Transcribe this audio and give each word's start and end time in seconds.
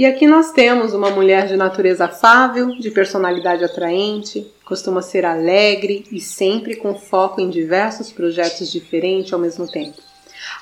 E 0.00 0.06
aqui 0.06 0.26
nós 0.26 0.50
temos 0.50 0.94
uma 0.94 1.10
mulher 1.10 1.46
de 1.46 1.58
natureza 1.58 2.06
afável, 2.06 2.68
de 2.68 2.90
personalidade 2.90 3.62
atraente, 3.62 4.50
costuma 4.64 5.02
ser 5.02 5.26
alegre 5.26 6.06
e 6.10 6.18
sempre 6.18 6.74
com 6.74 6.94
foco 6.94 7.38
em 7.38 7.50
diversos 7.50 8.10
projetos 8.10 8.72
diferentes 8.72 9.30
ao 9.30 9.38
mesmo 9.38 9.70
tempo. 9.70 9.98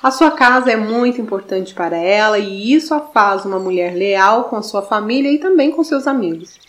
A 0.03 0.11
sua 0.11 0.31
casa 0.31 0.69
é 0.69 0.75
muito 0.75 1.21
importante 1.21 1.73
para 1.73 1.95
ela 1.95 2.37
e 2.37 2.73
isso 2.73 2.93
a 2.93 2.99
faz 2.99 3.45
uma 3.45 3.57
mulher 3.57 3.95
leal 3.95 4.49
com 4.49 4.61
sua 4.61 4.81
família 4.81 5.31
e 5.31 5.39
também 5.39 5.71
com 5.71 5.85
seus 5.85 6.05
amigos. 6.05 6.59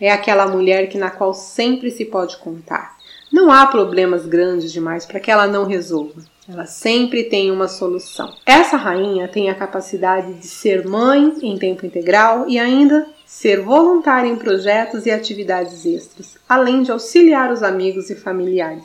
É 0.00 0.10
aquela 0.10 0.46
mulher 0.46 0.88
que 0.88 0.96
na 0.96 1.10
qual 1.10 1.34
sempre 1.34 1.90
se 1.90 2.06
pode 2.06 2.38
contar. 2.38 2.96
Não 3.30 3.52
há 3.52 3.66
problemas 3.66 4.24
grandes 4.24 4.72
demais 4.72 5.04
para 5.04 5.20
que 5.20 5.30
ela 5.30 5.46
não 5.46 5.66
resolva. 5.66 6.22
Ela 6.48 6.64
sempre 6.64 7.24
tem 7.24 7.50
uma 7.50 7.68
solução. 7.68 8.34
Essa 8.46 8.78
rainha 8.78 9.28
tem 9.28 9.50
a 9.50 9.54
capacidade 9.54 10.32
de 10.32 10.46
ser 10.46 10.86
mãe 10.88 11.34
em 11.42 11.58
tempo 11.58 11.84
integral 11.84 12.48
e 12.48 12.58
ainda 12.58 13.06
ser 13.26 13.60
voluntária 13.60 14.28
em 14.28 14.36
projetos 14.36 15.04
e 15.04 15.10
atividades 15.10 15.84
extras, 15.84 16.38
além 16.48 16.82
de 16.82 16.90
auxiliar 16.90 17.52
os 17.52 17.62
amigos 17.62 18.08
e 18.08 18.14
familiares. 18.14 18.82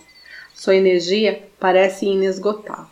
Sua 0.54 0.76
energia 0.76 1.42
parece 1.58 2.06
inesgotável. 2.06 2.86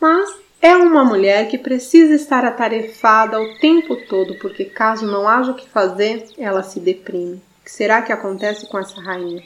Mas 0.00 0.30
é 0.62 0.74
uma 0.74 1.04
mulher 1.04 1.46
que 1.48 1.58
precisa 1.58 2.14
estar 2.14 2.46
atarefada 2.46 3.38
o 3.38 3.58
tempo 3.58 3.94
todo, 4.08 4.36
porque 4.36 4.64
caso 4.64 5.06
não 5.06 5.28
haja 5.28 5.52
o 5.52 5.54
que 5.54 5.68
fazer, 5.68 6.24
ela 6.38 6.62
se 6.62 6.80
deprime. 6.80 7.42
O 7.60 7.64
que 7.64 7.70
será 7.70 8.00
que 8.00 8.10
acontece 8.10 8.66
com 8.66 8.78
essa 8.78 8.98
rainha? 9.02 9.42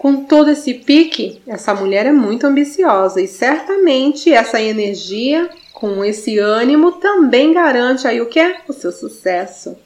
Com 0.00 0.24
todo 0.24 0.50
esse 0.50 0.72
pique, 0.72 1.42
essa 1.46 1.74
mulher 1.74 2.06
é 2.06 2.10
muito 2.10 2.46
ambiciosa 2.46 3.20
e 3.20 3.28
certamente 3.28 4.32
essa 4.32 4.58
energia, 4.58 5.50
com 5.74 6.02
esse 6.02 6.38
ânimo, 6.38 6.92
também 6.92 7.52
garante 7.52 8.08
aí 8.08 8.18
o 8.18 8.24
que? 8.24 8.56
O 8.66 8.72
seu 8.72 8.92
sucesso. 8.92 9.76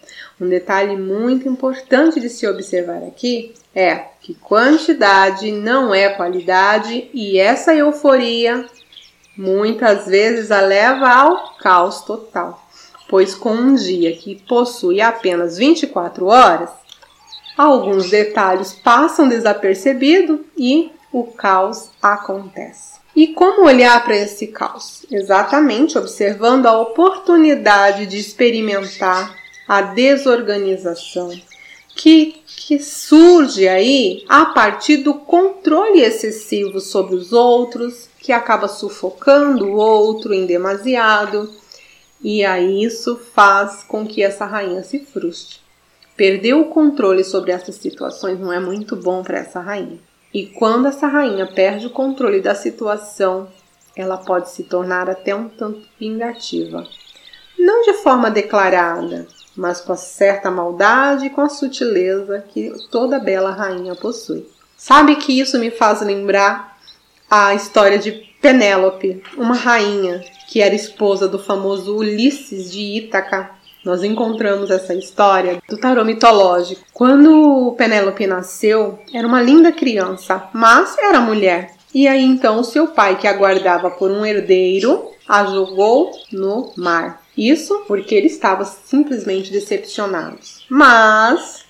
Um 0.40 0.48
detalhe 0.48 0.96
muito 0.96 1.48
importante 1.48 2.20
de 2.20 2.28
se 2.28 2.46
observar 2.46 3.02
aqui 3.02 3.54
é 3.74 4.04
que 4.20 4.34
quantidade 4.34 5.50
não 5.50 5.92
é 5.92 6.08
qualidade 6.10 7.10
e 7.12 7.36
essa 7.36 7.74
euforia 7.74 8.66
muitas 9.36 10.06
vezes 10.06 10.52
a 10.52 10.60
leva 10.60 11.08
ao 11.08 11.56
caos 11.56 12.02
total, 12.02 12.64
pois 13.08 13.34
com 13.34 13.50
um 13.50 13.74
dia 13.74 14.16
que 14.16 14.40
possui 14.46 15.00
apenas 15.00 15.58
24 15.58 16.26
horas, 16.26 16.70
Alguns 17.56 18.10
detalhes 18.10 18.72
passam 18.72 19.28
desapercebidos 19.28 20.40
e 20.56 20.90
o 21.12 21.24
caos 21.24 21.90
acontece. 22.02 22.94
E 23.14 23.28
como 23.28 23.64
olhar 23.64 24.02
para 24.02 24.16
esse 24.16 24.48
caos? 24.48 25.06
Exatamente 25.10 25.96
observando 25.96 26.66
a 26.66 26.80
oportunidade 26.80 28.06
de 28.06 28.18
experimentar 28.18 29.36
a 29.68 29.80
desorganização 29.82 31.30
que, 31.94 32.42
que 32.44 32.78
surge 32.78 33.68
aí 33.68 34.24
a 34.28 34.46
partir 34.46 34.98
do 34.98 35.14
controle 35.14 36.02
excessivo 36.02 36.80
sobre 36.80 37.14
os 37.14 37.32
outros, 37.32 38.08
que 38.18 38.32
acaba 38.32 38.66
sufocando 38.66 39.66
o 39.66 39.76
outro 39.76 40.34
em 40.34 40.44
demasiado, 40.44 41.52
e 42.22 42.44
aí 42.44 42.82
isso 42.82 43.20
faz 43.34 43.84
com 43.84 44.06
que 44.06 44.22
essa 44.22 44.44
rainha 44.44 44.82
se 44.82 44.98
frustre. 44.98 45.63
Perder 46.16 46.54
o 46.54 46.66
controle 46.66 47.24
sobre 47.24 47.50
essas 47.50 47.74
situações 47.74 48.38
não 48.38 48.52
é 48.52 48.60
muito 48.60 48.94
bom 48.94 49.22
para 49.22 49.38
essa 49.38 49.60
rainha. 49.60 49.98
E 50.32 50.46
quando 50.46 50.86
essa 50.86 51.06
rainha 51.06 51.46
perde 51.46 51.86
o 51.86 51.90
controle 51.90 52.40
da 52.40 52.54
situação, 52.54 53.48
ela 53.96 54.16
pode 54.16 54.50
se 54.50 54.64
tornar 54.64 55.08
até 55.08 55.34
um 55.34 55.48
tanto 55.48 55.82
vingativa. 55.98 56.86
Não 57.58 57.82
de 57.82 57.94
forma 57.94 58.30
declarada, 58.30 59.26
mas 59.56 59.80
com 59.80 59.92
a 59.92 59.96
certa 59.96 60.50
maldade 60.50 61.26
e 61.26 61.30
com 61.30 61.40
a 61.40 61.48
sutileza 61.48 62.44
que 62.48 62.72
toda 62.90 63.18
bela 63.18 63.50
rainha 63.50 63.94
possui. 63.94 64.46
Sabe 64.76 65.16
que 65.16 65.38
isso 65.38 65.58
me 65.58 65.70
faz 65.70 66.00
lembrar 66.02 66.76
a 67.30 67.54
história 67.54 67.98
de 67.98 68.12
Penélope, 68.40 69.22
uma 69.36 69.54
rainha 69.54 70.22
que 70.48 70.60
era 70.60 70.74
esposa 70.74 71.26
do 71.26 71.38
famoso 71.38 71.96
Ulisses 71.96 72.70
de 72.70 72.80
Ítaca, 72.80 73.50
nós 73.84 74.02
encontramos 74.02 74.70
essa 74.70 74.94
história 74.94 75.62
do 75.68 75.76
tarô 75.76 76.04
mitológico. 76.04 76.82
Quando 76.92 77.74
Penélope 77.76 78.26
nasceu, 78.26 78.98
era 79.12 79.26
uma 79.26 79.42
linda 79.42 79.70
criança, 79.70 80.48
mas 80.52 80.96
era 80.98 81.20
mulher. 81.20 81.72
E 81.94 82.08
aí 82.08 82.24
então 82.24 82.64
seu 82.64 82.88
pai, 82.88 83.16
que 83.18 83.28
aguardava 83.28 83.90
por 83.90 84.10
um 84.10 84.24
herdeiro, 84.24 85.10
a 85.28 85.44
jogou 85.44 86.10
no 86.32 86.72
mar. 86.76 87.22
Isso 87.36 87.84
porque 87.86 88.14
ele 88.14 88.26
estava 88.26 88.64
simplesmente 88.64 89.52
decepcionado. 89.52 90.38
Mas 90.68 91.64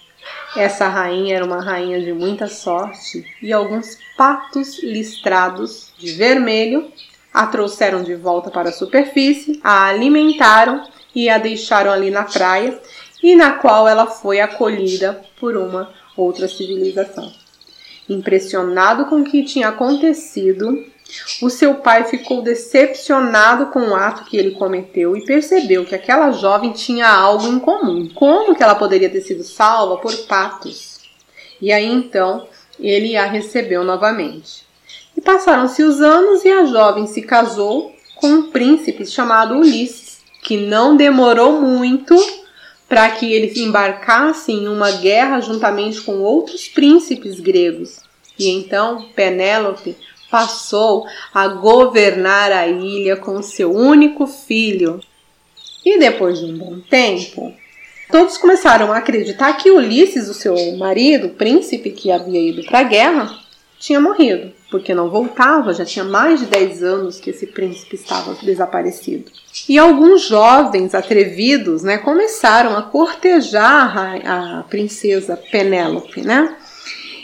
essa 0.56 0.88
rainha 0.88 1.36
era 1.36 1.44
uma 1.44 1.60
rainha 1.60 2.00
de 2.00 2.12
muita 2.12 2.46
sorte 2.46 3.24
e 3.42 3.52
alguns 3.52 3.98
patos 4.16 4.82
listrados 4.82 5.92
de 5.98 6.12
vermelho 6.12 6.90
a 7.32 7.46
trouxeram 7.48 8.04
de 8.04 8.14
volta 8.14 8.48
para 8.50 8.68
a 8.68 8.72
superfície, 8.72 9.60
a 9.64 9.86
alimentaram 9.86 10.86
e 11.14 11.28
a 11.28 11.38
deixaram 11.38 11.92
ali 11.92 12.10
na 12.10 12.24
praia 12.24 12.78
e 13.22 13.34
na 13.34 13.52
qual 13.52 13.88
ela 13.88 14.06
foi 14.06 14.40
acolhida 14.40 15.22
por 15.38 15.56
uma 15.56 15.90
outra 16.16 16.48
civilização. 16.48 17.32
Impressionado 18.08 19.06
com 19.06 19.20
o 19.20 19.24
que 19.24 19.44
tinha 19.44 19.68
acontecido, 19.68 20.84
o 21.40 21.48
seu 21.48 21.76
pai 21.76 22.04
ficou 22.04 22.42
decepcionado 22.42 23.66
com 23.66 23.80
o 23.80 23.94
ato 23.94 24.24
que 24.24 24.36
ele 24.36 24.52
cometeu 24.52 25.16
e 25.16 25.24
percebeu 25.24 25.84
que 25.84 25.94
aquela 25.94 26.32
jovem 26.32 26.72
tinha 26.72 27.08
algo 27.08 27.46
em 27.46 27.58
comum. 27.58 28.08
Como 28.14 28.54
que 28.54 28.62
ela 28.62 28.74
poderia 28.74 29.08
ter 29.08 29.20
sido 29.20 29.42
salva 29.42 29.98
por 29.98 30.14
patos? 30.26 31.00
E 31.60 31.72
aí 31.72 31.86
então 31.86 32.46
ele 32.78 33.16
a 33.16 33.24
recebeu 33.24 33.84
novamente. 33.84 34.66
E 35.16 35.20
passaram-se 35.20 35.82
os 35.82 36.00
anos 36.00 36.44
e 36.44 36.50
a 36.50 36.66
jovem 36.66 37.06
se 37.06 37.22
casou 37.22 37.94
com 38.16 38.26
um 38.26 38.50
príncipe 38.50 39.06
chamado 39.06 39.56
Ulisses 39.56 40.03
que 40.44 40.58
não 40.58 40.94
demorou 40.94 41.60
muito 41.60 42.14
para 42.86 43.10
que 43.10 43.32
ele 43.32 43.58
embarcasse 43.60 44.52
em 44.52 44.68
uma 44.68 44.92
guerra 44.92 45.40
juntamente 45.40 46.02
com 46.02 46.20
outros 46.20 46.68
príncipes 46.68 47.40
gregos. 47.40 47.96
E 48.38 48.50
então 48.50 49.08
Penélope 49.16 49.96
passou 50.30 51.06
a 51.32 51.48
governar 51.48 52.52
a 52.52 52.68
ilha 52.68 53.16
com 53.16 53.42
seu 53.42 53.72
único 53.72 54.26
filho. 54.26 55.00
E 55.84 55.98
depois 55.98 56.38
de 56.38 56.44
um 56.44 56.58
bom 56.58 56.80
tempo, 56.80 57.54
todos 58.10 58.36
começaram 58.36 58.92
a 58.92 58.98
acreditar 58.98 59.54
que 59.54 59.70
Ulisses, 59.70 60.28
o 60.28 60.34
seu 60.34 60.54
marido, 60.76 61.28
o 61.28 61.34
príncipe 61.34 61.90
que 61.90 62.12
havia 62.12 62.40
ido 62.40 62.64
para 62.64 62.80
a 62.80 62.84
guerra, 62.84 63.38
tinha 63.78 64.00
morrido, 64.00 64.52
porque 64.74 64.92
não 64.92 65.08
voltava, 65.08 65.72
já 65.72 65.84
tinha 65.84 66.04
mais 66.04 66.40
de 66.40 66.46
10 66.46 66.82
anos 66.82 67.20
que 67.20 67.30
esse 67.30 67.46
príncipe 67.46 67.94
estava 67.94 68.34
desaparecido. 68.42 69.30
E 69.68 69.78
alguns 69.78 70.22
jovens 70.22 70.96
atrevidos 70.96 71.84
né, 71.84 71.98
começaram 71.98 72.76
a 72.76 72.82
cortejar 72.82 73.96
a, 73.96 74.58
a 74.58 74.62
princesa 74.64 75.36
Penélope, 75.36 76.22
né? 76.22 76.56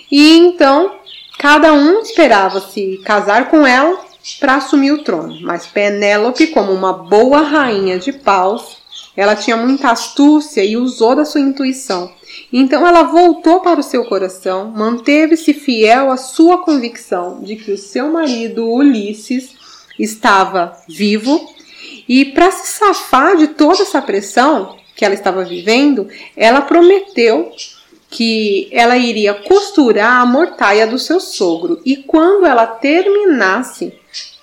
E 0.09 0.37
então 0.39 0.94
cada 1.41 1.72
um 1.72 1.99
esperava 1.99 2.60
se 2.60 3.00
casar 3.05 3.50
com 3.50 3.66
ela 3.66 3.99
para 4.39 4.55
assumir 4.55 4.93
o 4.93 5.03
trono. 5.03 5.41
Mas 5.41 5.66
Penélope, 5.66 6.47
como 6.47 6.71
uma 6.71 6.93
boa 6.93 7.41
rainha 7.41 7.99
de 7.99 8.12
paus, 8.12 8.77
ela 9.21 9.37
tinha 9.37 9.55
muita 9.55 9.91
astúcia 9.91 10.65
e 10.65 10.79
usou 10.79 11.15
da 11.15 11.27
sua 11.27 11.43
intuição. 11.43 12.11
Então 12.51 12.87
ela 12.87 13.03
voltou 13.03 13.61
para 13.61 13.79
o 13.79 13.83
seu 13.83 14.03
coração, 14.07 14.73
manteve-se 14.75 15.53
fiel 15.53 16.11
à 16.11 16.17
sua 16.17 16.65
convicção 16.65 17.43
de 17.43 17.55
que 17.55 17.71
o 17.71 17.77
seu 17.77 18.11
marido 18.11 18.67
Ulisses 18.67 19.51
estava 19.99 20.75
vivo. 20.89 21.39
E 22.09 22.25
para 22.25 22.51
se 22.51 22.79
safar 22.79 23.37
de 23.37 23.49
toda 23.49 23.83
essa 23.83 24.01
pressão 24.01 24.79
que 24.97 25.05
ela 25.05 25.13
estava 25.13 25.45
vivendo, 25.45 26.09
ela 26.35 26.63
prometeu 26.63 27.53
que 28.09 28.71
ela 28.73 28.97
iria 28.97 29.34
costurar 29.34 30.23
a 30.23 30.25
mortaia 30.25 30.87
do 30.87 30.99
seu 30.99 31.21
sogro. 31.21 31.78
E 31.84 31.95
quando 31.95 32.47
ela 32.47 32.66
terminasse, 32.66 33.93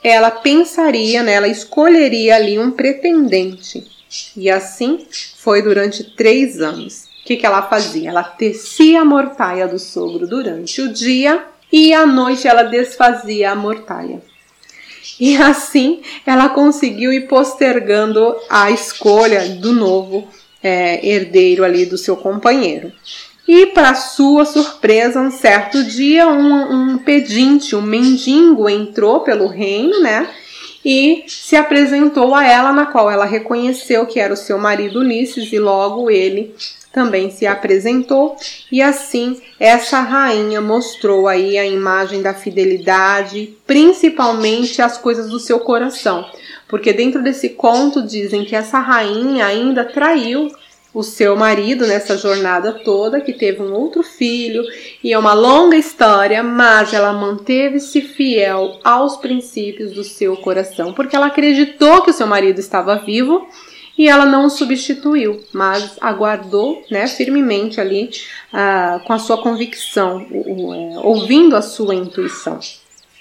ela 0.03 0.29
pensaria 0.29 1.23
nela, 1.23 1.47
escolheria 1.47 2.35
ali 2.35 2.59
um 2.59 2.69
pretendente. 2.69 3.96
E 4.35 4.49
assim 4.49 5.05
foi 5.35 5.61
durante 5.61 6.03
três 6.03 6.61
anos 6.61 7.07
que, 7.27 7.35
que 7.35 7.45
ela 7.45 7.63
fazia? 7.63 8.09
Ela 8.09 8.23
tecia 8.23 9.01
a 9.01 9.05
mortaia 9.05 9.67
do 9.67 9.77
sogro 9.77 10.25
durante 10.25 10.81
o 10.81 10.93
dia 10.93 11.43
e 11.69 11.93
à 11.93 12.05
noite 12.05 12.47
ela 12.47 12.63
desfazia 12.63 13.51
a 13.51 13.55
mortaia. 13.55 14.21
E 15.19 15.35
assim 15.35 16.01
ela 16.25 16.47
conseguiu 16.47 17.11
ir 17.11 17.27
postergando 17.27 18.33
a 18.49 18.71
escolha 18.71 19.49
do 19.55 19.73
novo 19.73 20.25
é, 20.63 21.05
herdeiro 21.05 21.65
ali 21.65 21.85
do 21.85 21.97
seu 21.97 22.15
companheiro. 22.15 22.93
E 23.45 23.67
para 23.67 23.93
sua 23.93 24.45
surpresa, 24.45 25.19
um 25.19 25.31
certo 25.31 25.83
dia 25.83 26.29
um, 26.29 26.93
um 26.93 26.97
pedinte, 26.97 27.75
um 27.75 27.81
mendigo 27.81 28.69
entrou 28.69 29.19
pelo 29.21 29.47
reino, 29.47 30.01
né? 30.01 30.29
E 30.89 31.25
se 31.27 31.57
apresentou 31.57 32.33
a 32.33 32.47
ela, 32.47 32.71
na 32.71 32.85
qual 32.85 33.11
ela 33.11 33.25
reconheceu 33.25 34.05
que 34.05 34.21
era 34.21 34.33
o 34.33 34.37
seu 34.37 34.57
marido 34.57 35.01
Ulisses 35.01 35.51
e 35.51 35.59
logo 35.59 36.09
ele 36.09 36.55
também 36.93 37.29
se 37.29 37.45
apresentou 37.45 38.37
e 38.71 38.81
assim 38.81 39.41
essa 39.59 39.99
rainha 39.99 40.61
mostrou 40.61 41.27
aí 41.27 41.57
a 41.57 41.65
imagem 41.65 42.21
da 42.21 42.33
fidelidade, 42.33 43.53
principalmente 43.67 44.81
as 44.81 44.97
coisas 44.97 45.29
do 45.29 45.41
seu 45.41 45.59
coração, 45.59 46.25
porque 46.69 46.93
dentro 46.93 47.21
desse 47.21 47.49
conto 47.49 48.01
dizem 48.01 48.45
que 48.45 48.55
essa 48.55 48.79
rainha 48.79 49.45
ainda 49.45 49.83
traiu 49.83 50.49
o 50.93 51.03
seu 51.03 51.35
marido 51.35 51.85
nessa 51.85 52.17
jornada 52.17 52.71
toda, 52.71 53.21
que 53.21 53.33
teve 53.33 53.61
um 53.61 53.73
outro 53.73 54.03
filho, 54.03 54.63
e 55.03 55.13
é 55.13 55.17
uma 55.19 55.33
longa 55.33 55.77
história, 55.77 56.41
mas 56.41 56.93
ela 56.93 57.13
manteve-se 57.13 58.01
fiel 58.01 58.79
aos 58.83 59.17
princípios 59.17 59.91
do 59.91 60.03
seu 60.03 60.35
coração, 60.37 60.93
porque 60.93 61.15
ela 61.15 61.27
acreditou 61.27 62.01
que 62.01 62.09
o 62.09 62.13
seu 62.13 62.25
marido 62.25 62.59
estava 62.59 62.95
vivo 62.95 63.47
e 63.97 64.07
ela 64.07 64.25
não 64.25 64.45
o 64.45 64.49
substituiu, 64.49 65.43
mas 65.51 65.97
aguardou 65.99 66.83
né, 66.89 67.07
firmemente 67.07 67.81
ali 67.81 68.11
uh, 68.53 69.03
com 69.05 69.13
a 69.13 69.19
sua 69.19 69.41
convicção, 69.41 70.25
uh, 70.29 70.99
ouvindo 71.07 71.55
a 71.55 71.61
sua 71.61 71.95
intuição. 71.95 72.59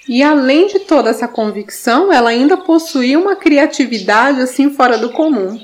E 0.09 0.23
além 0.23 0.69
de 0.69 0.81
toda 0.81 1.11
essa 1.11 1.27
convicção, 1.27 2.13
ela 2.13 2.31
ainda 2.31 2.57
possuía 2.57 3.19
uma 3.19 3.35
criatividade 3.35 4.41
assim 4.41 4.71
fora 4.71 4.99
do 4.99 5.11
comum 5.11 5.59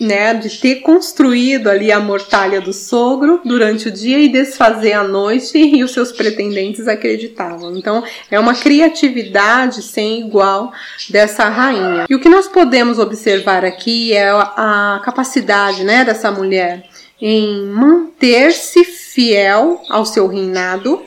né, 0.00 0.32
de 0.32 0.48
ter 0.58 0.76
construído 0.76 1.68
ali 1.68 1.92
a 1.92 2.00
mortalha 2.00 2.60
do 2.60 2.72
sogro 2.72 3.40
durante 3.44 3.88
o 3.88 3.90
dia 3.90 4.18
e 4.18 4.28
desfazer 4.28 4.94
à 4.94 5.04
noite, 5.04 5.58
e 5.58 5.84
os 5.84 5.92
seus 5.92 6.10
pretendentes 6.10 6.88
acreditavam. 6.88 7.76
Então, 7.76 8.02
é 8.30 8.40
uma 8.40 8.54
criatividade 8.54 9.82
sem 9.82 10.20
igual 10.20 10.72
dessa 11.10 11.48
rainha. 11.48 12.06
E 12.08 12.14
o 12.14 12.20
que 12.20 12.30
nós 12.30 12.48
podemos 12.48 12.98
observar 12.98 13.64
aqui 13.64 14.14
é 14.14 14.30
a 14.30 15.00
capacidade, 15.04 15.84
né, 15.84 16.04
dessa 16.04 16.30
mulher 16.30 16.88
em 17.20 17.66
manter-se 17.66 18.82
fiel 18.84 19.82
ao 19.90 20.06
seu 20.06 20.26
reinado, 20.26 21.02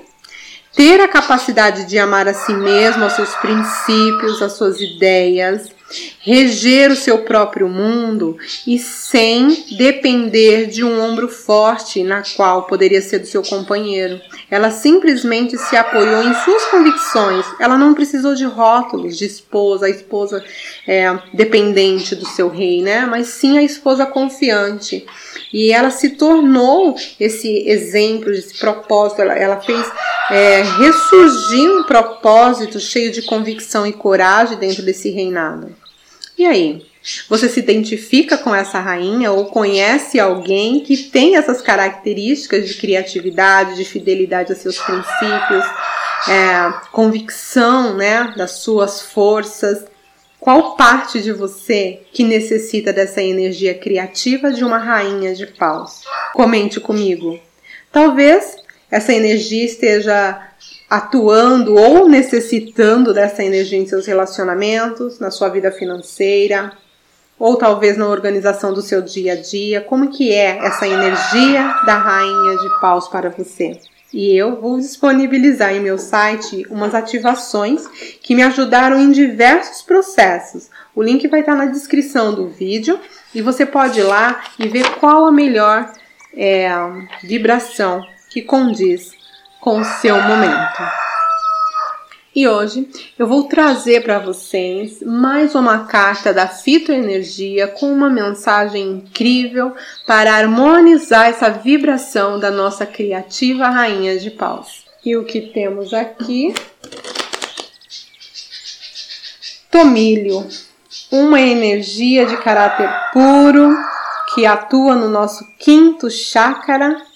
ter 0.75 0.99
a 1.01 1.07
capacidade 1.07 1.85
de 1.85 1.97
amar 1.97 2.27
a 2.27 2.33
si 2.33 2.53
mesmo, 2.53 3.03
aos 3.03 3.13
seus 3.13 3.33
princípios, 3.35 4.41
às 4.41 4.53
suas 4.53 4.79
ideias, 4.79 5.69
reger 6.19 6.91
o 6.91 6.95
seu 6.95 7.19
próprio 7.19 7.67
mundo 7.67 8.37
e 8.65 8.79
sem 8.79 9.65
depender 9.77 10.67
de 10.67 10.83
um 10.83 11.01
ombro 11.01 11.27
forte 11.27 12.03
na 12.03 12.23
qual 12.35 12.63
poderia 12.63 13.01
ser 13.01 13.19
do 13.19 13.27
seu 13.27 13.43
companheiro. 13.43 14.19
Ela 14.49 14.71
simplesmente 14.71 15.57
se 15.57 15.75
apoiou 15.75 16.23
em 16.23 16.33
suas 16.35 16.65
convicções. 16.65 17.45
Ela 17.59 17.77
não 17.77 17.93
precisou 17.93 18.35
de 18.35 18.45
rótulos 18.45 19.17
de 19.17 19.25
esposa, 19.25 19.87
a 19.87 19.89
esposa 19.89 20.43
é, 20.87 21.17
dependente 21.33 22.15
do 22.15 22.25
seu 22.25 22.49
rei, 22.49 22.81
né? 22.81 23.05
Mas 23.05 23.27
sim 23.27 23.57
a 23.57 23.63
esposa 23.63 24.05
confiante. 24.05 25.05
E 25.51 25.71
ela 25.71 25.91
se 25.91 26.11
tornou 26.11 26.95
esse 27.19 27.67
exemplo, 27.67 28.31
esse 28.31 28.57
propósito. 28.57 29.21
Ela, 29.21 29.33
ela 29.33 29.61
fez 29.61 29.85
é, 30.29 30.61
ressurgir 30.61 31.69
um 31.69 31.83
propósito 31.83 32.79
cheio 32.79 33.11
de 33.11 33.21
convicção 33.21 33.85
e 33.85 33.93
coragem 33.93 34.57
dentro 34.57 34.83
desse 34.83 35.09
reinado. 35.09 35.82
E 36.43 36.45
aí? 36.45 36.85
Você 37.29 37.47
se 37.47 37.61
identifica 37.61 38.37
com 38.37 38.53
essa 38.53 38.77
rainha 38.77 39.31
ou 39.31 39.45
conhece 39.45 40.19
alguém 40.19 40.81
que 40.81 40.97
tem 40.97 41.37
essas 41.37 41.61
características 41.61 42.67
de 42.67 42.73
criatividade, 42.75 43.77
de 43.77 43.85
fidelidade 43.85 44.51
a 44.51 44.55
seus 44.55 44.77
princípios, 44.77 45.63
é, 46.27 46.73
convicção 46.91 47.95
né, 47.95 48.33
das 48.35 48.51
suas 48.59 49.01
forças? 49.01 49.85
Qual 50.37 50.75
parte 50.75 51.21
de 51.21 51.31
você 51.31 52.01
que 52.11 52.25
necessita 52.25 52.91
dessa 52.91 53.23
energia 53.23 53.73
criativa 53.73 54.51
de 54.51 54.65
uma 54.65 54.77
rainha 54.77 55.33
de 55.33 55.47
paus? 55.47 56.01
Comente 56.33 56.81
comigo. 56.81 57.39
Talvez 57.89 58.57
essa 58.91 59.13
energia 59.13 59.63
esteja 59.63 60.45
atuando 60.93 61.73
ou 61.73 62.07
necessitando 62.07 63.15
dessa 63.15 63.43
energia 63.43 63.79
em 63.79 63.87
seus 63.87 64.05
relacionamentos, 64.05 65.17
na 65.17 65.31
sua 65.31 65.49
vida 65.49 65.71
financeira, 65.71 66.71
ou 67.39 67.55
talvez 67.55 67.97
na 67.97 68.07
organização 68.07 68.71
do 68.71 68.81
seu 68.83 69.01
dia 69.01 69.33
a 69.33 69.35
dia. 69.35 69.81
Como 69.81 70.11
que 70.11 70.31
é 70.31 70.59
essa 70.59 70.87
energia 70.87 71.63
da 71.83 71.97
rainha 71.97 72.57
de 72.57 72.79
paus 72.79 73.07
para 73.07 73.31
você? 73.31 73.79
E 74.13 74.37
eu 74.37 74.61
vou 74.61 74.77
disponibilizar 74.77 75.73
em 75.73 75.79
meu 75.79 75.97
site 75.97 76.63
umas 76.69 76.93
ativações 76.93 77.87
que 78.21 78.35
me 78.35 78.43
ajudaram 78.43 78.99
em 78.99 79.09
diversos 79.09 79.81
processos. 79.81 80.69
O 80.93 81.01
link 81.01 81.27
vai 81.27 81.39
estar 81.39 81.55
na 81.55 81.65
descrição 81.65 82.35
do 82.35 82.49
vídeo 82.49 82.99
e 83.33 83.41
você 83.41 83.65
pode 83.65 83.99
ir 83.99 84.03
lá 84.03 84.43
e 84.59 84.67
ver 84.67 84.87
qual 84.99 85.25
a 85.25 85.31
melhor 85.31 85.91
é, 86.37 86.69
vibração 87.23 88.05
que 88.29 88.43
condiz 88.43 89.22
com 89.63 89.80
o 89.80 89.86
seu 89.86 90.21
momento. 90.21 90.83
E 92.36 92.45
hoje 92.45 92.89
eu 93.18 93.25
vou 93.25 93.44
trazer 93.44 94.04
para 94.04 94.19
vocês 94.19 95.01
mais 95.01 95.56
uma 95.56 95.86
carta 95.86 96.33
da 96.33 96.48
fitoenergia 96.48 97.68
com 97.68 97.89
uma 97.89 98.10
mensagem 98.10 98.83
incrível 98.92 99.74
para 100.06 100.36
harmonizar 100.36 101.27
essa 101.27 101.50
vibração 101.50 102.38
da 102.39 102.51
nossa 102.51 102.86
criativa 102.86 103.69
rainha 103.69 104.19
de 104.19 104.31
paus. 104.31 104.83
E 105.06 105.15
o 105.15 105.24
que 105.24 105.39
temos 105.39 105.94
aqui? 105.94 106.54
Tomilho, 109.71 110.45
uma 111.10 111.39
energia 111.39 112.25
de 112.25 112.36
caráter 112.36 112.89
puro 113.13 113.74
que 114.36 114.45
atua 114.45 114.95
no 114.95 115.07
nosso 115.07 115.45
quinto 115.57 116.12
chakra 116.12 117.12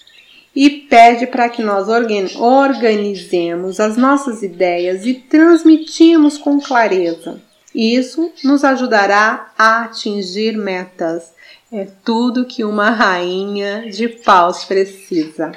e 0.59 0.71
pede 0.71 1.27
para 1.27 1.47
que 1.49 1.61
nós 1.61 1.87
organizemos 1.87 3.79
as 3.79 3.95
nossas 3.95 4.41
ideias 4.41 5.05
e 5.05 5.13
transmitimos 5.13 6.35
com 6.39 6.59
clareza. 6.59 7.39
Isso 7.75 8.31
nos 8.43 8.63
ajudará 8.63 9.51
a 9.55 9.83
atingir 9.83 10.57
metas. 10.57 11.31
É 11.71 11.85
tudo 12.03 12.47
que 12.47 12.63
uma 12.63 12.89
rainha 12.89 13.87
de 13.91 14.07
paus 14.07 14.65
precisa. 14.65 15.51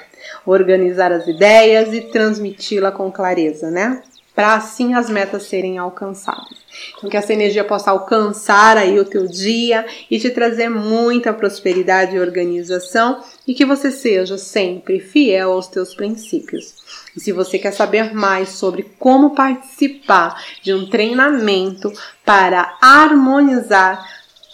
Organizar 0.44 1.10
as 1.12 1.26
ideias 1.26 1.94
e 1.94 2.02
transmiti-la 2.02 2.92
com 2.92 3.10
clareza, 3.10 3.70
né? 3.70 4.02
Para 4.40 4.54
assim 4.54 4.94
as 4.94 5.10
metas 5.10 5.42
serem 5.42 5.76
alcançadas. 5.76 6.56
Então, 6.96 7.10
que 7.10 7.16
essa 7.18 7.30
energia 7.30 7.62
possa 7.62 7.90
alcançar 7.90 8.78
aí 8.78 8.98
o 8.98 9.04
teu 9.04 9.26
dia 9.26 9.84
e 10.10 10.18
te 10.18 10.30
trazer 10.30 10.70
muita 10.70 11.30
prosperidade 11.30 12.16
e 12.16 12.18
organização 12.18 13.22
e 13.46 13.52
que 13.52 13.66
você 13.66 13.90
seja 13.90 14.38
sempre 14.38 14.98
fiel 14.98 15.52
aos 15.52 15.66
teus 15.66 15.94
princípios. 15.94 16.74
E 17.14 17.20
se 17.20 17.32
você 17.32 17.58
quer 17.58 17.72
saber 17.72 18.14
mais 18.14 18.48
sobre 18.48 18.90
como 18.98 19.34
participar 19.34 20.42
de 20.62 20.72
um 20.72 20.88
treinamento 20.88 21.92
para 22.24 22.78
harmonizar 22.80 24.02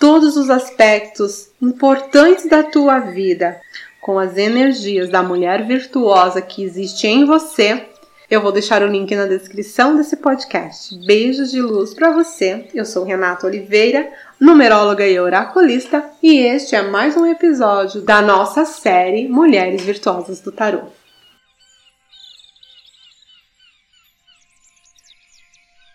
todos 0.00 0.36
os 0.36 0.50
aspectos 0.50 1.50
importantes 1.62 2.48
da 2.48 2.64
tua 2.64 2.98
vida 2.98 3.60
com 4.00 4.18
as 4.18 4.36
energias 4.36 5.08
da 5.08 5.22
mulher 5.22 5.64
virtuosa 5.64 6.42
que 6.42 6.64
existe 6.64 7.06
em 7.06 7.24
você, 7.24 7.86
eu 8.30 8.40
vou 8.40 8.50
deixar 8.50 8.82
o 8.82 8.86
link 8.86 9.14
na 9.14 9.26
descrição 9.26 9.94
desse 9.96 10.16
podcast. 10.16 10.98
Beijos 11.06 11.50
de 11.50 11.60
luz 11.60 11.94
para 11.94 12.10
você. 12.10 12.68
Eu 12.74 12.84
sou 12.84 13.04
Renata 13.04 13.46
Oliveira, 13.46 14.10
numeróloga 14.40 15.06
e 15.06 15.18
oraculista, 15.18 16.04
e 16.22 16.38
este 16.38 16.74
é 16.74 16.82
mais 16.82 17.16
um 17.16 17.24
episódio 17.24 18.02
da 18.02 18.20
nossa 18.20 18.64
série 18.64 19.28
Mulheres 19.28 19.82
Virtuosas 19.82 20.40
do 20.40 20.50
Tarot. 20.50 21.05